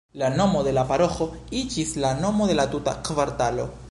La 0.19 0.29
nomo 0.37 0.61
de 0.67 0.71
la 0.77 0.85
paroĥo 0.91 1.27
iĝis 1.59 1.93
la 2.05 2.13
nomo 2.23 2.49
de 2.53 2.57
la 2.61 2.65
tuta 2.75 2.95
kvartalo. 3.11 3.71